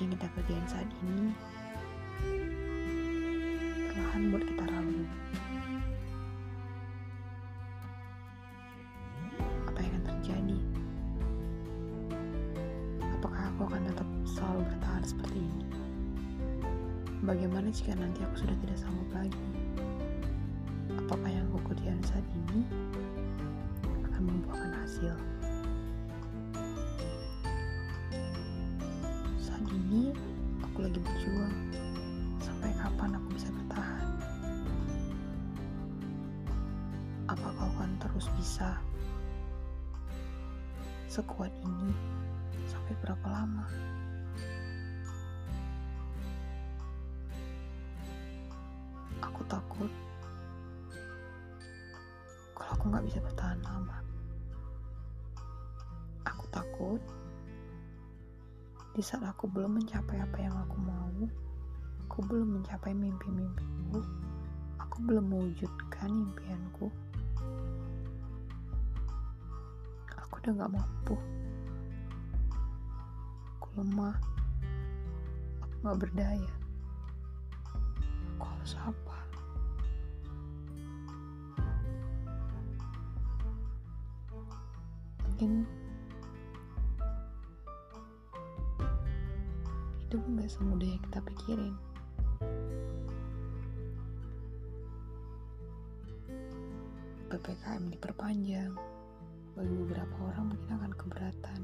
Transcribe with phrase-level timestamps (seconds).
[0.00, 1.28] yang kita kerjain saat ini.
[3.92, 5.04] Perlahan buat kita ragu
[9.68, 10.58] apa yang akan terjadi?
[13.20, 15.66] Apakah aku akan tetap selalu bertahan seperti ini?
[17.20, 19.44] Bagaimana jika nanti aku sudah tidak sanggup lagi?
[20.96, 22.64] Apakah yang aku kerjakan saat ini
[24.08, 25.12] akan membuahkan hasil
[30.90, 31.54] lagi berjuang.
[32.42, 34.10] Sampai kapan aku bisa bertahan?
[37.30, 38.74] Apakah aku akan terus bisa
[41.06, 41.94] sekuat ini
[42.66, 43.70] sampai berapa lama?
[49.22, 49.94] Aku takut
[59.00, 61.08] di saat aku belum mencapai apa yang aku mau
[62.04, 64.04] aku belum mencapai mimpi-mimpiku
[65.00, 66.92] aku belum mewujudkan impianku.
[70.12, 71.16] Aku udah gak mampu.
[73.56, 74.20] Aku lemah.
[75.64, 76.52] Aku gak berdaya.
[78.36, 79.18] Aku harus apa?
[85.24, 85.64] Mungkin
[90.50, 91.74] semudah yang kita pikirin.
[97.30, 98.74] PPKM diperpanjang.
[99.54, 101.60] Bagi beberapa orang mungkin akan keberatan.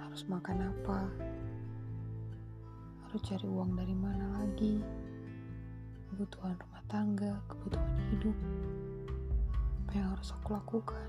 [0.00, 1.00] Harus makan apa?
[3.04, 4.80] Harus cari uang dari mana lagi?
[6.08, 8.36] Kebutuhan rumah tangga kebutuhan hidup.
[9.84, 11.08] Apa yang harus aku lakukan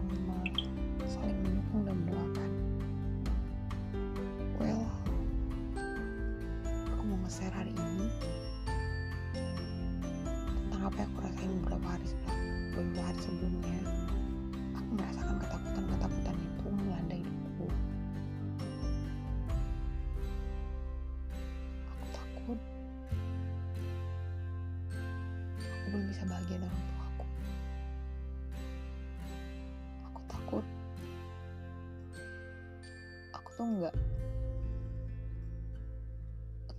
[11.59, 12.07] beberapa hari
[12.71, 13.79] beberapa hari sebelumnya
[14.79, 17.67] aku merasakan ketakutan-ketakutan itu melanda hidupku.
[21.91, 22.59] Aku takut.
[25.59, 27.25] Aku belum bisa bahagia dengan orang tuaku
[30.07, 30.65] aku takut.
[33.35, 33.95] Aku tuh nggak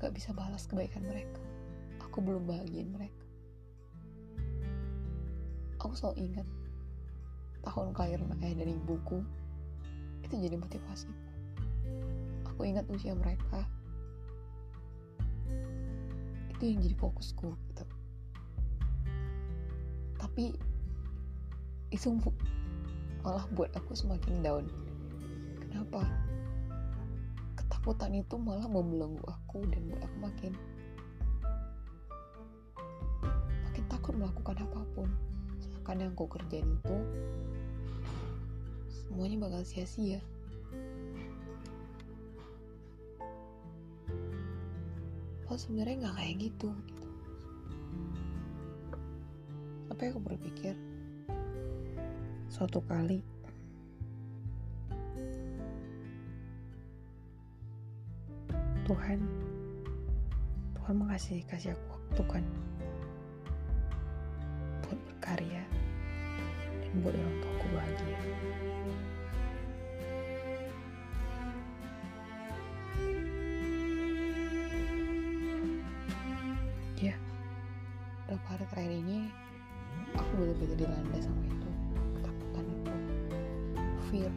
[0.01, 1.41] nggak bisa balas kebaikan mereka.
[2.09, 3.22] Aku belum bahagiain mereka
[5.93, 6.49] aku selalu ingat
[7.69, 9.21] tahun kelahiran ayah dan ibuku.
[10.25, 11.13] Itu jadi motivasi.
[12.49, 13.69] Aku ingat usia mereka.
[16.49, 17.85] Itu yang jadi fokusku gitu.
[20.17, 20.57] Tapi
[21.93, 22.09] itu
[23.21, 24.65] malah buat aku semakin down.
[25.61, 26.09] Kenapa?
[27.61, 30.53] Ketakutan itu malah membelenggu aku dan buat aku makin
[33.69, 35.13] makin takut melakukan apa pun
[35.83, 36.99] seakan yang aku kerjain itu
[38.87, 40.23] semuanya bakal sia-sia.
[45.51, 47.07] Oh sebenarnya nggak kayak gitu gitu.
[49.91, 50.79] Tapi aku berpikir?
[52.47, 53.19] Suatu kali
[58.87, 59.19] Tuhan
[60.79, 62.45] Tuhan mengasih kasih aku waktu kan
[64.87, 65.62] buat berkarya
[66.93, 68.19] dan buat orang tuaku bahagia.
[77.01, 77.17] Ya
[78.29, 79.19] beberapa hari terakhir ini
[80.21, 81.69] aku benar-benar dilanda sama itu.
[82.21, 82.95] Ketakutan itu
[84.13, 84.33] fear.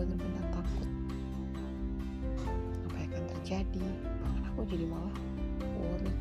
[0.00, 0.88] Benar-benar takut.
[2.88, 3.84] Apa yang akan terjadi?
[4.24, 5.16] Bahkan aku jadi malah
[5.76, 6.12] worry.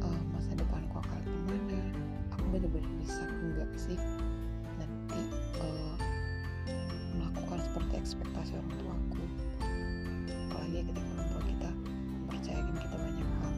[0.00, 1.76] Uh, masa depanku akan gimana
[2.32, 4.00] aku benar-benar bisa enggak sih
[8.02, 9.24] ekspektasi orang tuaku
[10.50, 11.70] bahagia ketika orang tua kita
[12.18, 13.54] mempercayakan kita banyak hal.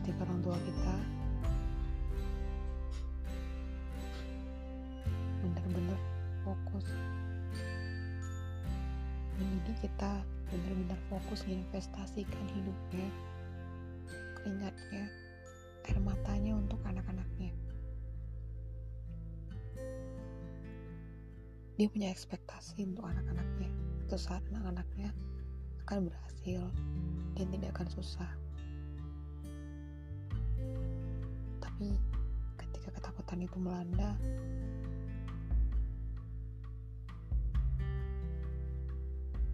[0.00, 0.94] Ketika orang tua kita
[5.44, 6.00] benar-benar
[6.40, 6.86] fokus
[9.36, 10.12] mendidik kita
[10.48, 13.08] benar-benar fokus menginvestasikan hidupnya
[14.40, 15.04] keringatnya
[15.84, 17.52] air matanya untuk anak-anaknya
[21.74, 23.70] dia punya ekspektasi untuk anak-anaknya.
[24.06, 25.10] Itu saat anak-anaknya
[25.86, 26.62] akan berhasil
[27.34, 28.30] dan tidak akan susah.
[31.58, 31.98] Tapi
[32.62, 34.14] ketika ketakutan itu melanda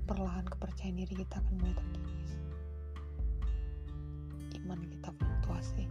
[0.05, 2.31] perlahan kepercayaan diri kita akan mulai terkikis.
[4.61, 5.89] Iman kita fluktuasi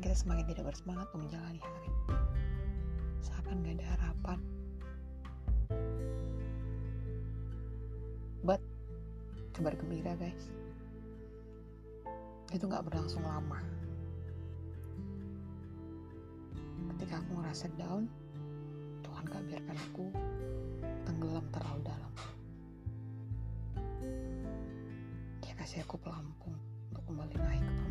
[0.00, 1.90] kita semakin tidak bersemangat untuk menjalani hari
[3.26, 4.38] seakan gak ada harapan.
[8.46, 8.62] But
[9.56, 10.46] kabar gembira guys.
[12.54, 13.58] Itu gak berlangsung lama.
[16.94, 18.06] Ketika aku ngerasa down
[19.02, 20.06] Tuhan gak biarkan aku
[21.02, 22.12] tenggelam terlalu dalam.
[25.42, 26.54] Dia kasih aku pelampung
[26.94, 27.85] untuk kembali naik ke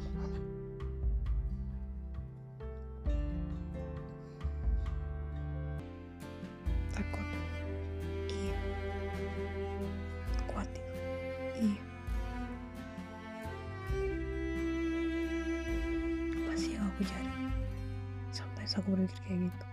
[18.75, 19.65] Aku berpikir kayak gitu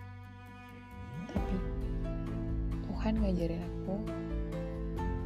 [1.33, 1.57] tapi
[2.87, 3.97] Tuhan ngajarin aku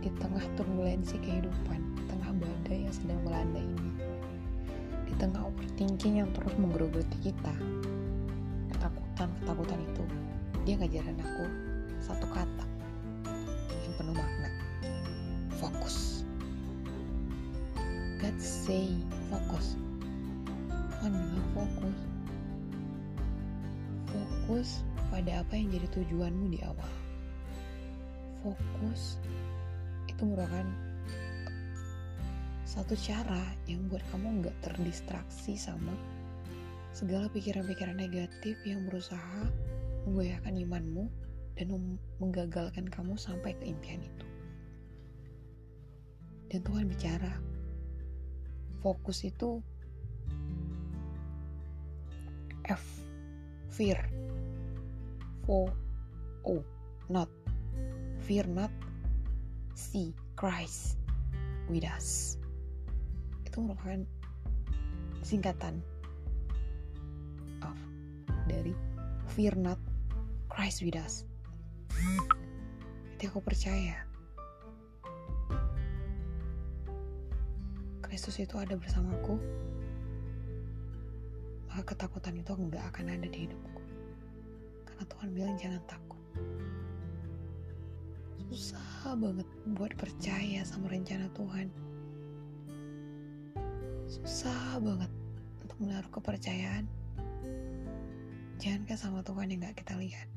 [0.01, 3.91] di tengah turbulensi kehidupan, di tengah badai yang sedang melanda ini,
[5.05, 7.55] di tengah overthinking yang terus menggerogoti kita,
[8.71, 10.05] ketakutan-ketakutan itu,
[10.63, 11.45] dia ngajarin aku
[11.99, 12.67] satu kata
[13.83, 14.51] yang penuh makna,
[15.59, 16.23] fokus.
[18.17, 18.95] God say
[19.29, 19.77] fokus.
[20.71, 22.16] Tuhan bilang fokus.
[24.47, 26.93] Fokus pada apa yang jadi tujuanmu di awal.
[28.47, 29.19] Fokus
[30.07, 30.63] itu merupakan
[32.63, 35.91] satu cara yang buat kamu nggak terdistraksi sama
[36.95, 39.51] segala pikiran-pikiran negatif yang berusaha
[40.07, 41.11] menggoyahkan imanmu
[41.59, 44.27] dan menggagalkan kamu sampai ke impian itu.
[46.55, 47.35] Dan Tuhan bicara,
[48.79, 49.59] fokus itu
[52.71, 53.03] F,
[53.75, 53.99] fear,
[55.47, 55.71] O
[56.43, 56.59] O
[57.07, 57.31] not
[58.27, 58.71] fear not
[59.79, 60.99] see Christ
[61.71, 62.39] with us.
[63.47, 64.03] Itu merupakan
[65.23, 65.83] singkatan
[67.63, 67.79] of
[68.51, 68.75] dari
[69.31, 69.79] fear not
[70.51, 71.23] Christ with us.
[73.17, 74.07] Ketika aku percaya
[78.05, 79.37] Kristus itu ada bersamaku
[81.69, 83.76] maka ketakutan itu nggak akan ada di hidupku
[85.17, 86.21] Tuhan bilang jangan takut.
[88.53, 91.73] Susah banget buat percaya sama rencana Tuhan.
[94.05, 95.09] Susah banget
[95.65, 96.85] untuk menaruh kepercayaan.
[98.61, 100.29] Jangan sama Tuhan yang gak kita lihat.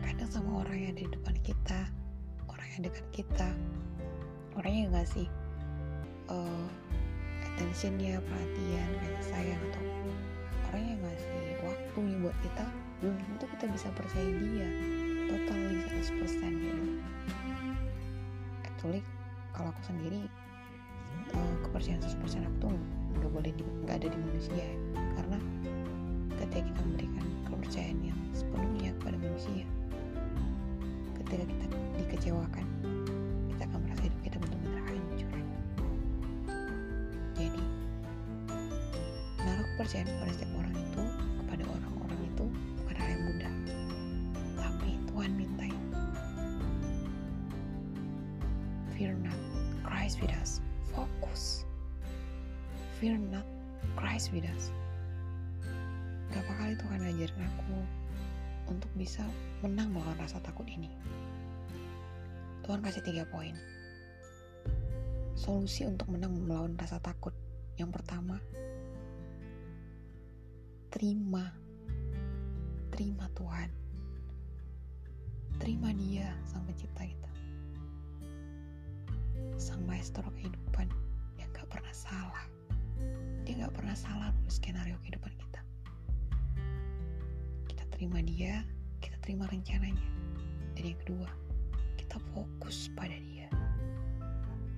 [0.00, 1.84] Kadang sama orang yang di depan kita
[2.48, 3.52] orang yang dekat kita.
[4.56, 5.28] Orang yang ngasih
[6.32, 6.68] uh,
[7.44, 9.84] attentionnya perhatian kasih sayang atau
[10.72, 14.68] orang yang ngasih waktunya buat kita belum tentu kita bisa percaya dia
[15.28, 16.84] totally 100% gitu.
[18.66, 19.02] Actually
[19.54, 20.26] kalau aku sendiri
[21.34, 22.74] uh, kepercayaan 100% aku tuh
[23.18, 23.50] nggak boleh
[23.86, 24.66] nggak ada di manusia.
[25.14, 25.38] Karena
[26.38, 29.66] ketika kita memberikan kepercayaan yang sepenuhnya kepada manusia
[31.28, 31.66] ketika kita
[32.00, 32.66] dikecewakan
[33.52, 35.32] kita akan merasa hidup kita benar-benar hancur.
[37.36, 37.62] Jadi
[39.44, 40.50] naruh kepercayaan kepada setiap
[54.28, 54.68] Us
[56.28, 57.80] berapa kali Tuhan ngajarin aku
[58.68, 59.24] untuk bisa
[59.64, 60.92] menang melawan rasa takut ini?
[62.60, 63.56] Tuhan kasih tiga poin.
[65.32, 67.32] Solusi untuk menang melawan rasa takut.
[67.80, 68.36] Yang pertama
[70.92, 71.48] terima.
[72.92, 73.72] Terima Tuhan.
[75.56, 77.32] Terima dia sang pencipta kita.
[79.56, 80.92] Sang maestro kehidupan
[81.40, 82.57] yang gak pernah salah
[83.58, 85.60] dia gak pernah salah nulis skenario kehidupan kita.
[87.66, 88.62] Kita terima dia
[89.02, 90.06] kita terima rencananya.
[90.78, 91.26] Dan yang kedua
[91.98, 93.50] kita fokus pada dia.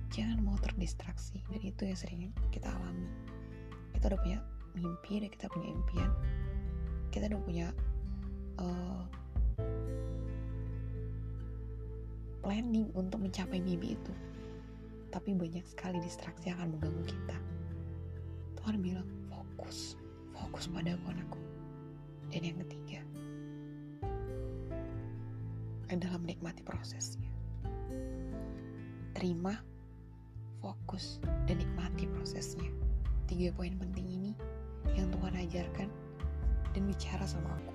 [0.09, 1.45] Jangan mau terdistraksi.
[1.53, 3.05] Dan itu yang sering kita alami.
[3.93, 4.39] Kita udah punya
[4.73, 6.11] mimpi dan kita punya impian.
[7.13, 7.67] Kita udah punya
[8.57, 9.05] uh,
[12.41, 14.13] planning untuk mencapai mimpi itu.
[15.13, 17.50] Tapi banyak sekali distraksi yang akan mengganggu kita
[18.61, 19.97] Tuhan bilang fokus
[20.37, 21.09] fokus pada aku.
[21.09, 21.41] Anakku
[22.29, 23.01] dan yang ketiga
[25.89, 27.25] adalah menikmati prosesnya.
[29.17, 29.57] Terima
[30.61, 31.17] fokus
[31.49, 32.69] dan nikmati prosesnya.
[33.25, 34.31] Tiga poin penting ini
[34.93, 35.89] yang Tuhan ajarkan
[36.77, 37.73] dan bicara sama aku.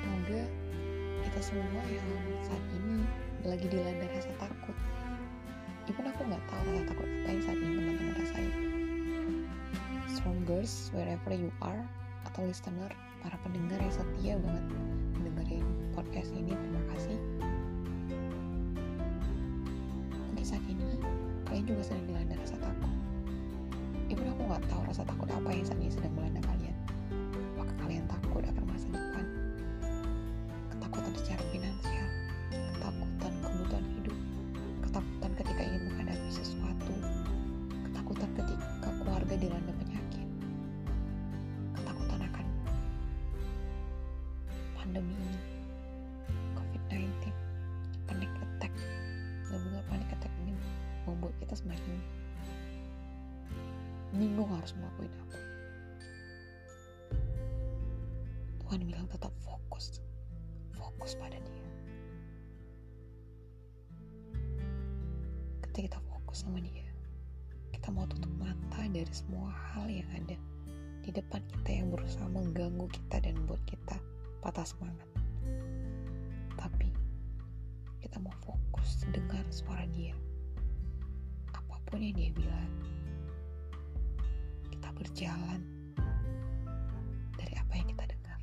[0.00, 0.48] Semoga
[1.28, 2.08] kita semua yang
[2.40, 3.04] saat ini
[3.44, 4.76] lagi dilanda rasa takut.
[5.92, 8.71] Even aku nggak tahu rasa takut apa yang saat ini teman-teman rasain
[10.22, 11.82] strongers wherever you are
[12.30, 12.86] atau listener
[13.26, 14.64] para pendengar yang setia banget
[15.18, 15.66] mendengarin
[15.98, 17.18] podcast ini terima kasih.
[20.30, 20.94] Mungkin saat ini
[21.50, 22.94] kalian juga sedang dilanda rasa takut.
[24.06, 26.31] Even aku nggak tahu rasa takut apa yang saat ini sedang melanda
[54.22, 55.38] bingung harus melakukan apa?
[58.62, 59.98] Tuhan bilang tetap fokus.
[60.78, 61.66] Fokus pada dia.
[65.66, 66.86] Ketika kita fokus sama dia
[67.82, 70.38] kita mau tutup mata dari semua hal yang ada
[71.02, 73.98] di depan kita yang berusaha mengganggu kita dan membuat kita
[74.38, 75.08] patah semangat.
[76.54, 76.94] Tapi
[77.98, 80.14] kita mau fokus dengar suara dia.
[81.50, 82.70] Apa pun yang dia bilang
[84.92, 85.60] kita berjalan
[87.40, 88.38] dari apa yang kita dengar.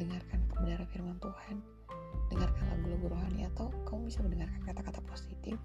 [0.00, 1.56] Dengarkan kebenaran firman Tuhan.
[2.32, 5.60] Dengarkan lagu-lagu rohani atau kamu bisa mendengarkan kata-kata positif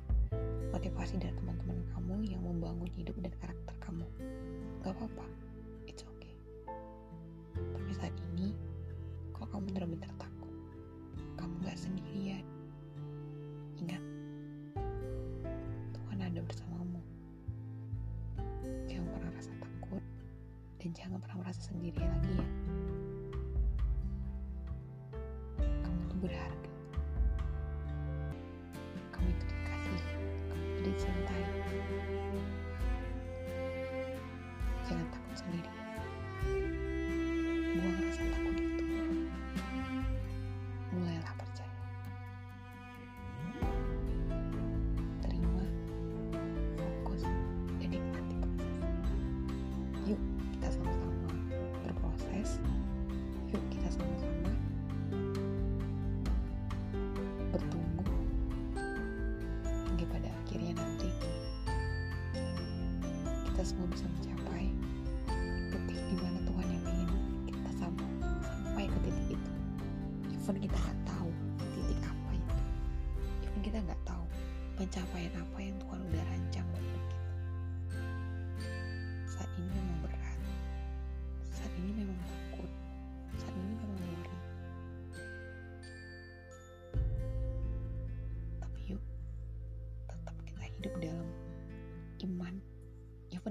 [0.75, 4.03] motivasi dari teman-teman kamu yang membangun hidup dan karakter kamu.
[4.83, 5.25] Gak apa-apa.
[5.87, 6.35] It's okay.
[7.55, 8.51] Tapi saat ini
[9.31, 10.11] kalau kamu benar-benar
[20.93, 22.47] jangan pernah merasa sendiri lagi ya.
[25.81, 26.71] Kamu tuh berharga.
[29.09, 30.01] Kamu itu dikasih
[30.47, 31.42] kamu itu dicintai
[63.63, 64.65] kita semua bisa mencapai
[65.71, 67.09] titik di mana Tuhan yang ingin
[67.47, 68.07] kita sampai
[68.43, 69.51] sampai ke titik itu.
[70.35, 71.31] Even kita nggak tahu
[71.71, 72.55] titik apa itu.
[73.47, 74.23] Even kita nggak tahu
[74.75, 75.57] pencapaian apa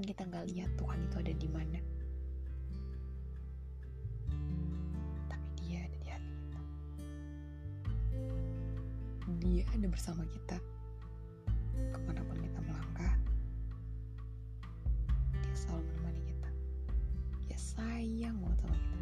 [0.02, 1.78] even kita nggak lihat Tuhan itu ada di mana.
[5.30, 6.61] Tapi dia ada di hati kita.
[9.38, 10.59] Dia ada bersama kita.
[11.94, 13.14] Ke mana pun kita melangkah
[15.38, 16.50] dia selalu menemani kita.
[17.47, 18.99] Dia sayang banget sama kita.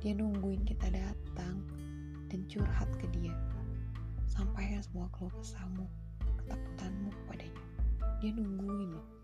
[0.00, 1.60] Dia nungguin kita datang
[2.32, 3.36] dan curhat ke dia.
[4.24, 5.84] Sampaikan semua keluh kesahmu
[6.40, 7.64] ketakutanmu kepadanya.
[8.24, 9.21] Dia nungguin loh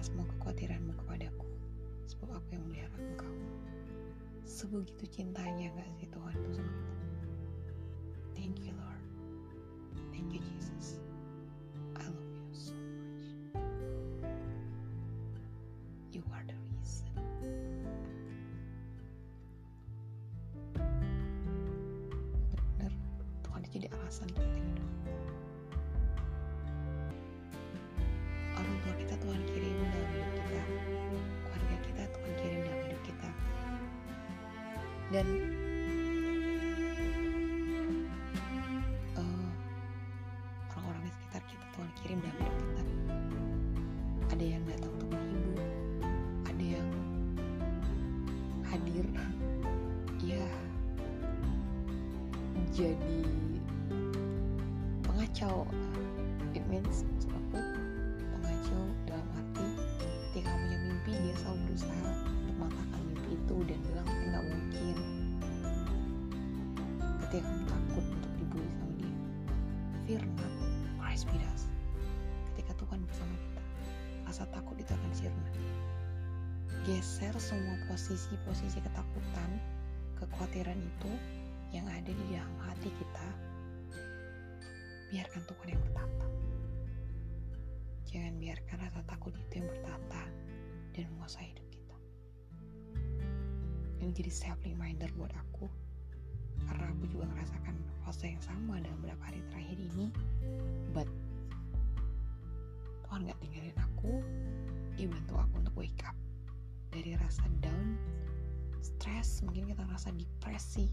[0.00, 1.46] serahkanlah semua kekhawatiranmu kepadaku.
[2.08, 3.34] Sebab aku yang melihara engkau.
[4.48, 6.32] Sebegitu cintanya gak sih Tuhan?
[6.40, 6.99] Itu sama kita
[35.10, 35.26] dan
[67.30, 69.14] ketika kamu takut untuk dibully sama dia.
[70.02, 71.62] Be us
[72.50, 73.62] ketika Tuhan bersama kita
[74.26, 75.50] rasa takut itu akan sirna.
[76.82, 79.50] Geser semua posisi-posisi ketakutan
[80.18, 81.12] kekhawatiran itu
[81.70, 83.26] yang ada di dalam hati kita.
[85.14, 86.26] Biarkan Tuhan yang bertata.
[88.10, 90.22] Jangan biarkan rasa takut itu yang bertata
[90.98, 91.96] dan menguasai hidup kita.
[94.02, 95.70] Ini jadi self reminder buat aku.
[96.68, 96.92] Karena
[98.10, 100.10] fase yang sama dalam beberapa hari terakhir ini
[100.90, 101.06] but
[103.06, 104.18] Tuhan gak tinggalin aku
[104.98, 106.18] dia bantu aku untuk wake up
[106.90, 107.94] dari rasa down
[108.82, 110.90] stres mungkin kita ngerasa depresi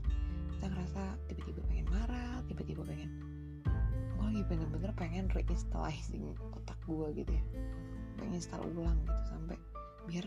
[0.53, 3.09] kita ngerasa tiba-tiba pengen marah tiba-tiba pengen
[4.13, 7.43] gue lagi bener-bener pengen reinstalling otak gue gitu ya.
[8.17, 9.57] Pengen install ulang gitu sampai
[10.09, 10.25] biar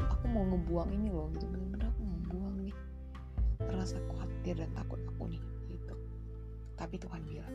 [0.00, 2.76] aku mau ngebuang ini loh gitu bener-bener aku mau buang nih.
[3.68, 5.57] Rasa khawatir dan takut aku nih
[6.78, 7.54] tapi Tuhan bilang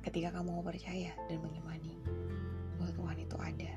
[0.00, 2.00] ketika kamu mau percaya dan mengimani
[2.80, 3.72] bahwa Tuhan itu ada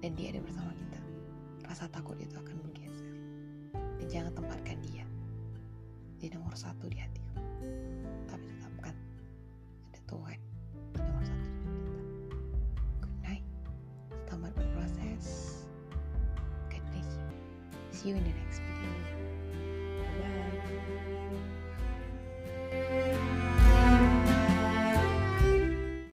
[0.00, 1.00] dan dia ada bersama kita
[1.68, 3.12] rasa takut itu akan bergeser
[4.00, 5.04] dan jangan tempatkan dia
[6.18, 7.17] di nomor satu di hatiku